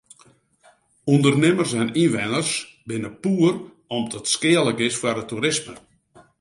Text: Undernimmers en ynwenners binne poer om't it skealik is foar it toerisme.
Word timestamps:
Undernimmers 1.15 1.73
en 1.81 1.93
ynwenners 2.03 2.51
binne 2.87 3.11
poer 3.23 3.55
om't 3.95 4.17
it 4.19 4.31
skealik 4.35 4.79
is 4.87 4.95
foar 4.99 5.17
it 5.21 5.27
toerisme. 5.29 5.75